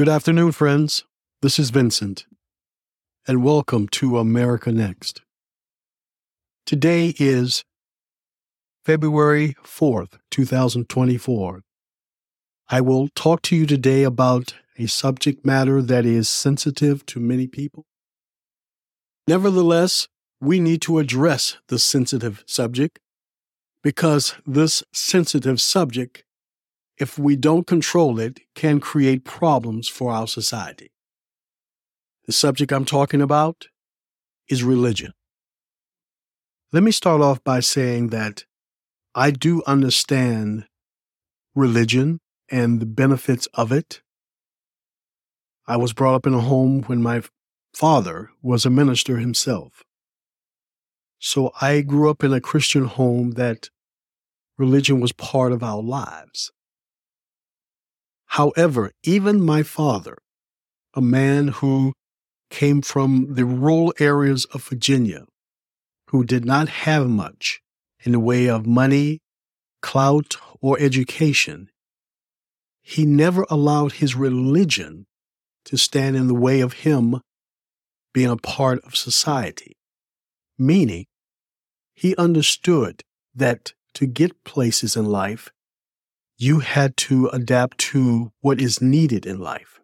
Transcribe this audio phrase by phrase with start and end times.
[0.00, 1.04] Good afternoon, friends.
[1.42, 2.24] This is Vincent,
[3.28, 5.20] and welcome to America Next.
[6.64, 7.64] Today is
[8.82, 11.60] February 4th, 2024.
[12.70, 17.46] I will talk to you today about a subject matter that is sensitive to many
[17.46, 17.84] people.
[19.28, 20.08] Nevertheless,
[20.40, 23.00] we need to address the sensitive subject
[23.82, 26.24] because this sensitive subject,
[27.00, 30.92] if we don't control it, can create problems for our society.
[32.26, 33.68] The subject I'm talking about
[34.48, 35.12] is religion.
[36.72, 38.44] Let me start off by saying that
[39.14, 40.66] I do understand
[41.54, 44.02] religion and the benefits of it.
[45.66, 47.22] I was brought up in a home when my
[47.74, 49.84] father was a minister himself.
[51.18, 53.70] So I grew up in a Christian home that
[54.58, 56.52] religion was part of our lives.
[58.34, 60.16] However, even my father,
[60.94, 61.94] a man who
[62.48, 65.26] came from the rural areas of Virginia,
[66.10, 67.60] who did not have much
[68.04, 69.18] in the way of money,
[69.82, 71.70] clout, or education,
[72.82, 75.06] he never allowed his religion
[75.64, 77.20] to stand in the way of him
[78.14, 79.76] being a part of society.
[80.56, 81.06] Meaning,
[81.94, 83.02] he understood
[83.34, 85.50] that to get places in life,
[86.42, 89.78] you had to adapt to what is needed in life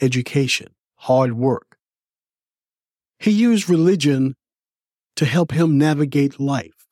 [0.00, 1.76] education, hard work.
[3.18, 4.34] He used religion
[5.16, 6.86] to help him navigate life.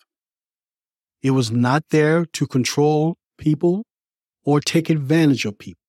[1.23, 3.87] It was not there to control people
[4.45, 5.81] or take advantage of people.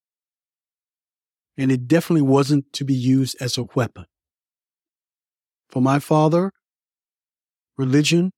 [1.57, 4.05] And it definitely wasn't to be used as a weapon.
[5.67, 6.52] For my father,
[7.76, 8.31] religion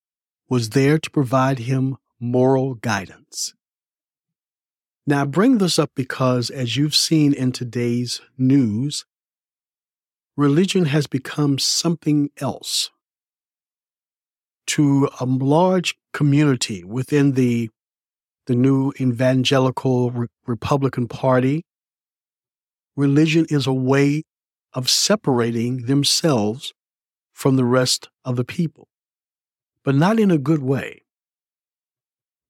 [0.50, 3.54] was there to provide him moral guidance.
[5.08, 9.06] Now, I bring this up because, as you've seen in today's news,
[10.38, 12.92] religion has become something else.
[14.68, 17.72] To a large community within the,
[18.46, 21.66] the new evangelical Re- Republican Party,
[22.96, 24.24] religion is a way
[24.74, 26.74] of separating themselves
[27.34, 28.88] from the rest of the people,
[29.84, 31.02] but not in a good way.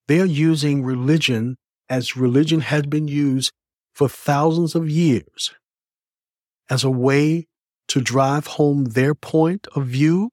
[0.10, 1.56] They're using religion
[1.92, 3.52] as religion has been used
[3.94, 5.54] for thousands of years
[6.70, 7.46] as a way
[7.90, 10.30] to drive home their point of view,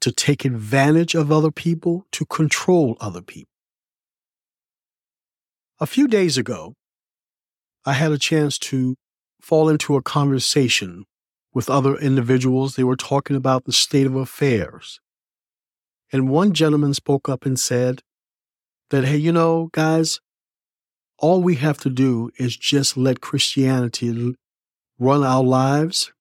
[0.00, 3.52] to take advantage of other people, to control other people.
[5.78, 6.72] A few days ago,
[7.84, 8.96] I had a chance to
[9.38, 11.04] fall into a conversation
[11.52, 12.76] with other individuals.
[12.76, 15.00] They were talking about the state of affairs.
[16.10, 18.00] And one gentleman spoke up and said,
[18.90, 20.20] that, hey, you know, guys,
[21.18, 24.34] all we have to do is just let Christianity
[24.98, 26.12] run our lives.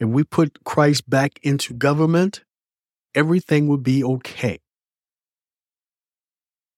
[0.00, 2.42] and we put Christ back into government,
[3.14, 4.58] everything would be okay.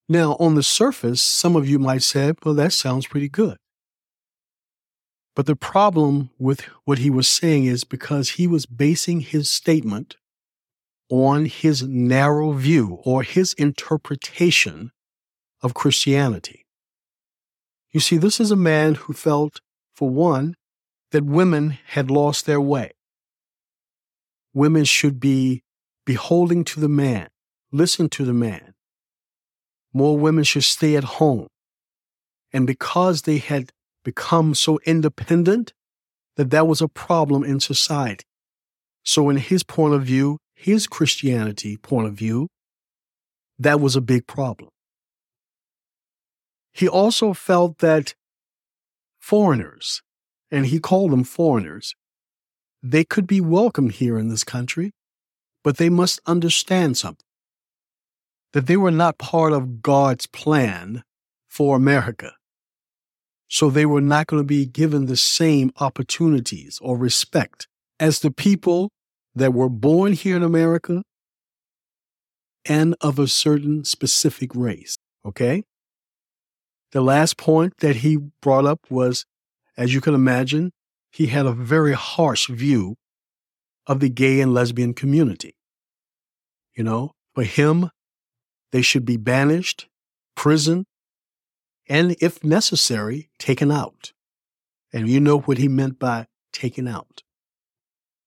[0.09, 3.57] Now, on the surface, some of you might say, well, that sounds pretty good.
[5.35, 10.17] But the problem with what he was saying is because he was basing his statement
[11.09, 14.91] on his narrow view or his interpretation
[15.63, 16.62] of Christianity.
[17.93, 19.61] You see, this is a man who felt,
[19.95, 20.57] for one,
[21.11, 22.93] that women had lost their way.
[24.55, 25.63] Women should be
[26.07, 27.29] beholding to the man,
[27.71, 28.73] listen to the man.
[29.93, 31.49] More women should stay at home.
[32.53, 33.71] And because they had
[34.05, 35.73] become so independent,
[36.37, 38.25] that that was a problem in society.
[39.05, 42.49] So, in his point of view, his Christianity point of view,
[43.59, 44.71] that was a big problem.
[46.73, 48.15] He also felt that
[49.21, 50.03] foreigners,
[50.51, 51.95] and he called them foreigners,
[52.83, 54.93] they could be welcome here in this country,
[55.63, 57.27] but they must understand something
[58.53, 61.03] that they were not part of God's plan
[61.49, 62.33] for America.
[63.49, 67.69] So they were not going to be given the same opportunities or respect
[68.01, 68.91] as the people
[69.35, 71.03] that were born here in America
[72.65, 74.97] and of a certain specific race.
[75.25, 75.65] Okay?
[76.93, 79.25] The last point that he brought up was,
[79.77, 80.73] as you can imagine,
[81.11, 82.97] he had a very harsh view
[83.87, 85.57] of the gay and lesbian community.
[86.75, 87.91] You know, for him,
[88.71, 89.89] they should be banished,
[90.35, 90.87] prison,
[91.89, 94.13] and if necessary, taken out.
[94.93, 97.23] And you know what he meant by taken out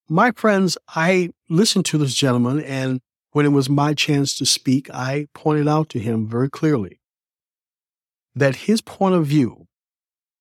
[0.07, 3.01] my friends, I listened to this gentleman, and
[3.31, 6.99] when it was my chance to speak, I pointed out to him very clearly
[8.35, 9.67] that his point of view,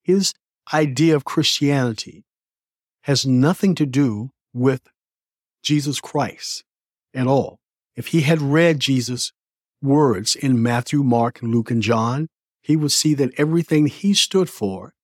[0.02, 0.35] his
[0.73, 2.25] idea of Christianity
[3.02, 4.82] has nothing to do with
[5.62, 6.64] Jesus Christ
[7.14, 7.58] at all.
[7.94, 9.32] If he had read Jesus'
[9.82, 12.29] words in Matthew, Mark, Luke, and John,
[12.62, 14.94] he would see that everything he stood for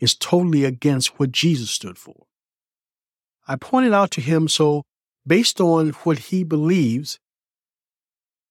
[0.00, 2.26] is totally against what Jesus stood for.
[3.46, 4.82] I pointed out to him so,
[5.26, 7.18] based on what he believes,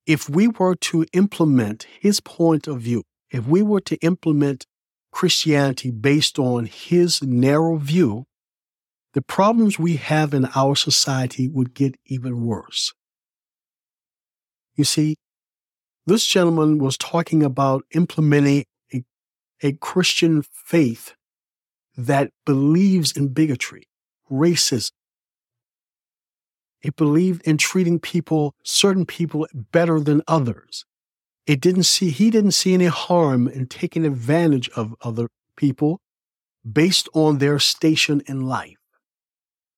[0.06, 4.66] if we were to implement his point of view, if we were to implement
[5.12, 8.26] Christianity based on his narrow view,
[9.14, 12.94] the problems we have in our society would get even worse.
[14.76, 15.16] You see,
[16.06, 19.04] this gentleman was talking about implementing a,
[19.62, 21.14] a Christian faith
[21.98, 23.88] that believes in bigotry,
[24.30, 24.92] racism.
[26.82, 30.86] It believed in treating people, certain people, better than others.
[31.46, 35.28] It didn't see, he didn't see any harm in taking advantage of other
[35.58, 36.00] people
[36.70, 38.78] based on their station in life.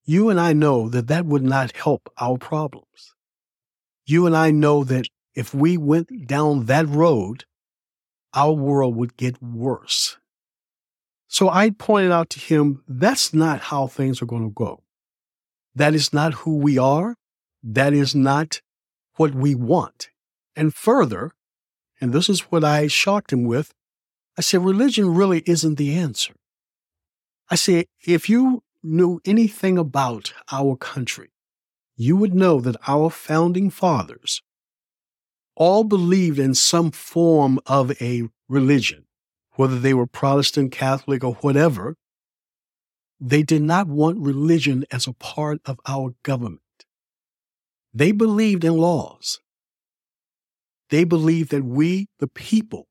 [0.05, 3.13] You and I know that that would not help our problems.
[4.05, 7.45] You and I know that if we went down that road,
[8.33, 10.17] our world would get worse.
[11.27, 14.83] So I pointed out to him that's not how things are going to go.
[15.73, 17.15] That is not who we are.
[17.63, 18.61] That is not
[19.15, 20.09] what we want.
[20.55, 21.31] And further,
[22.03, 23.73] and this is what I shocked him with,
[24.37, 26.33] I said, religion really isn't the answer.
[27.49, 31.29] I said, if you knew anything about our country,
[31.95, 34.41] you would know that our founding fathers
[35.55, 39.05] all believed in some form of a religion,
[39.53, 41.95] whether they were Protestant, Catholic, or whatever.
[43.17, 46.59] They did not want religion as a part of our government.
[47.93, 49.39] They believed in laws.
[50.93, 52.85] They believe that we, the people,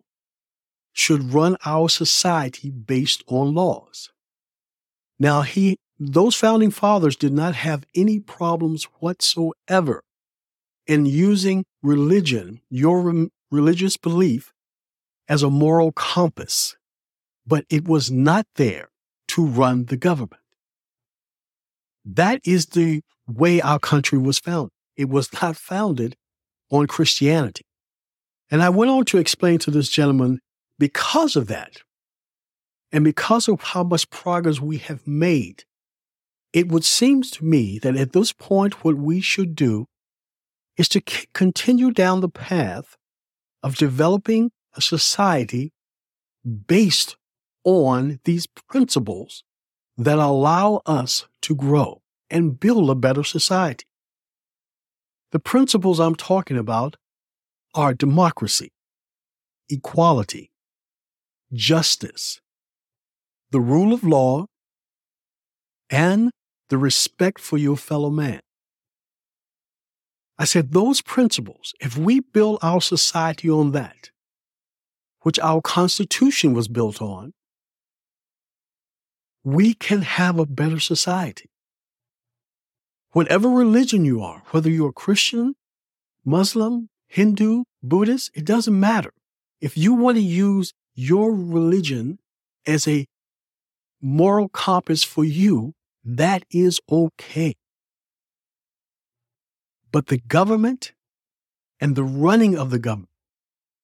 [0.92, 4.10] should run our society based on laws.
[5.20, 10.02] Now, he, those founding fathers did not have any problems whatsoever
[10.84, 14.52] in using religion, your re- religious belief,
[15.28, 16.76] as a moral compass,
[17.46, 18.88] but it was not there
[19.28, 20.42] to run the government.
[22.04, 24.72] That is the way our country was founded.
[24.96, 26.16] It was not founded
[26.68, 27.62] on Christianity.
[28.52, 30.38] And I went on to explain to this gentleman
[30.78, 31.78] because of that,
[32.92, 35.64] and because of how much progress we have made,
[36.52, 39.86] it would seem to me that at this point, what we should do
[40.76, 42.98] is to c- continue down the path
[43.62, 45.72] of developing a society
[46.66, 47.16] based
[47.64, 49.44] on these principles
[49.96, 53.86] that allow us to grow and build a better society.
[55.30, 56.96] The principles I'm talking about
[57.74, 58.72] are democracy,
[59.68, 60.50] equality,
[61.52, 62.40] justice,
[63.50, 64.46] the rule of law,
[65.90, 66.30] and
[66.68, 68.40] the respect for your fellow man.
[70.38, 74.10] I said, those principles, if we build our society on that,
[75.20, 77.32] which our Constitution was built on,
[79.44, 81.50] we can have a better society.
[83.12, 85.54] Whatever religion you are, whether you're Christian,
[86.24, 89.12] Muslim, Hindu, Buddhist, it doesn't matter.
[89.60, 92.18] If you want to use your religion
[92.66, 93.04] as a
[94.00, 97.54] moral compass for you, that is okay.
[99.90, 100.92] But the government
[101.78, 103.10] and the running of the government,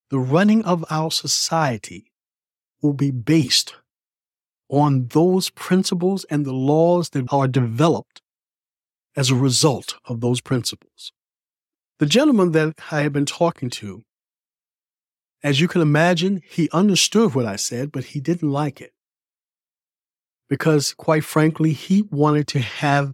[0.08, 2.10] the running of our society
[2.80, 3.74] will be based
[4.70, 8.22] on those principles and the laws that are developed
[9.14, 11.12] as a result of those principles.
[11.98, 14.04] The gentleman that I had been talking to,
[15.42, 18.92] as you can imagine, he understood what I said, but he didn't like it.
[20.48, 23.12] Because, quite frankly, he wanted to have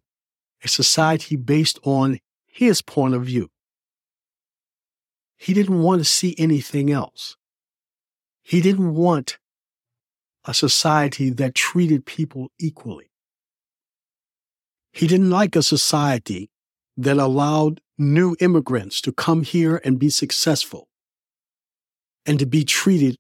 [0.63, 3.49] a society based on his point of view.
[5.37, 7.37] He didn't want to see anything else.
[8.43, 9.39] He didn't want
[10.45, 13.11] a society that treated people equally.
[14.93, 16.51] He didn't like a society
[16.97, 20.89] that allowed new immigrants to come here and be successful
[22.27, 23.17] and to be treated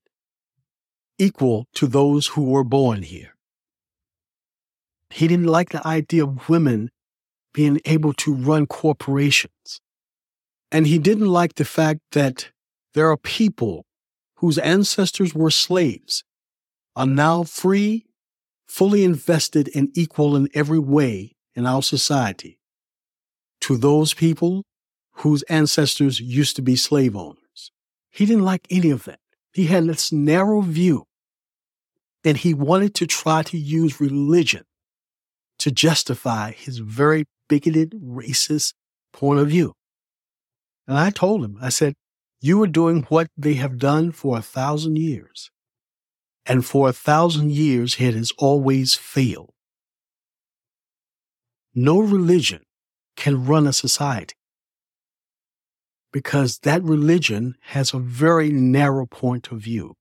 [1.18, 3.34] equal to those who were born here.
[5.10, 6.90] He didn't like the idea of women
[7.52, 9.80] being able to run corporations.
[10.72, 12.50] And he didn't like the fact that
[12.94, 13.86] there are people
[14.36, 16.24] whose ancestors were slaves
[16.96, 18.06] are now free,
[18.66, 22.58] fully invested, and equal in every way in our society
[23.64, 24.62] to those people
[25.18, 27.70] whose ancestors used to be slave owners.
[28.10, 29.20] He didn't like any of that.
[29.54, 31.04] He had this narrow view.
[32.22, 34.64] And he wanted to try to use religion
[35.60, 38.74] to justify his very bigoted, racist
[39.14, 39.72] point of view.
[40.86, 41.94] And I told him, I said,
[42.42, 45.50] you are doing what they have done for a thousand years.
[46.44, 49.54] And for a thousand years, it has always failed.
[51.74, 52.60] No religion
[53.16, 54.34] can run a society
[56.14, 59.96] because that religion has a very narrow point of view.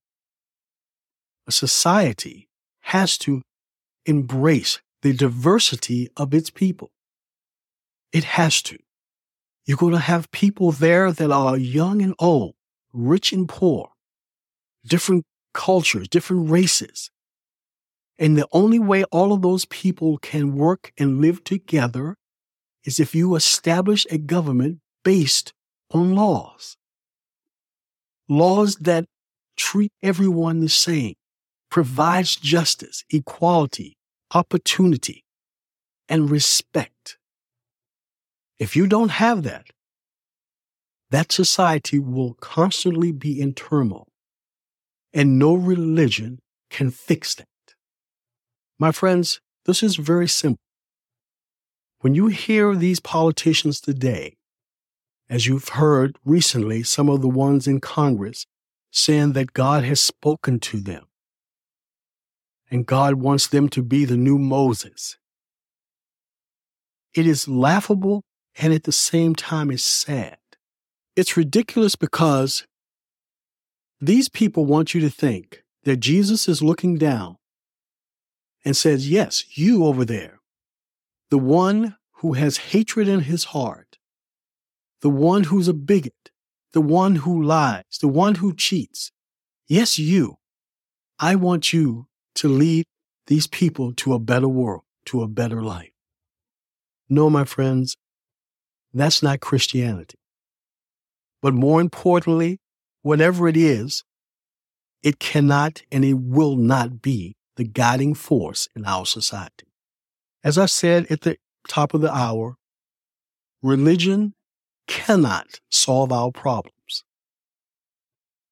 [1.48, 2.48] A society
[2.82, 3.42] has to
[4.06, 6.92] embrace the diversity of its people.
[8.12, 8.78] It has to.
[9.66, 12.54] You're going to have people there that are young and old,
[12.94, 13.90] rich and poor,
[14.86, 17.10] different cultures, different races.
[18.20, 22.18] And the only way all of those people can work and live together
[22.86, 25.54] is if you establish a government based
[25.92, 26.78] on laws.
[28.28, 29.06] Laws that
[29.56, 31.14] treat everyone the same,
[31.70, 33.98] provides justice, equality,
[34.34, 35.24] opportunity,
[36.10, 37.18] and respect.
[38.60, 39.68] If you don't have that,
[41.10, 44.08] that society will constantly be in turmoil,
[45.14, 47.48] and no religion can fix that.
[48.80, 50.60] My friends, this is very simple.
[52.04, 54.36] When you hear these politicians today,
[55.30, 58.46] as you've heard recently, some of the ones in Congress
[58.92, 61.06] saying that God has spoken to them
[62.70, 65.18] and God wants them to be the new Moses.
[67.14, 68.26] It is laughable
[68.58, 70.40] and at the same time it's sad.
[71.16, 72.68] It's ridiculous because
[74.02, 77.38] these people want you to think that Jesus is looking down
[78.66, 80.42] and says, Yes, you over there,
[81.34, 83.98] the one who has hatred in his heart,
[85.02, 86.30] the one who's a bigot,
[86.74, 89.12] the one who lies, the one who cheats.
[89.68, 90.36] Yes, you.
[91.18, 92.86] I want you to lead
[93.26, 95.90] these people to a better world, to a better life.
[97.10, 97.98] No, my friends,
[98.94, 100.20] that's not Christianity.
[101.42, 102.60] But more importantly,
[103.02, 104.04] whatever it is,
[105.02, 109.73] it cannot and it will not be the guiding force in our society.
[110.44, 111.38] As I said at the
[111.70, 112.58] top of the hour,
[113.62, 114.34] religion
[114.88, 117.06] cannot solve our problems.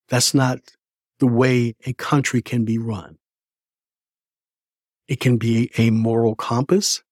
[0.08, 0.60] That's not
[1.20, 3.18] the way a country can be run.
[5.08, 7.04] It can be a moral compass.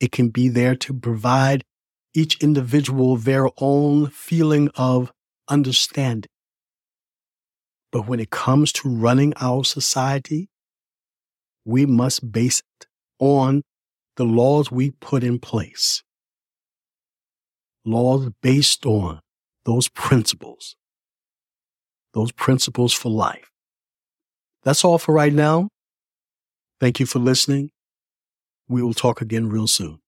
[0.00, 1.64] It can be there to provide
[2.14, 5.12] each individual their own feeling of
[5.48, 6.30] understanding.
[7.92, 10.48] But when it comes to running our society,
[11.64, 12.86] we must base it
[13.18, 13.62] on
[14.16, 16.02] the laws we put in place.
[17.84, 19.20] Laws based on
[19.64, 20.76] those principles,
[22.12, 23.50] those principles for life.
[24.62, 25.68] That's all for right now.
[26.80, 27.70] Thank you for listening.
[28.68, 30.00] We will talk again real soon.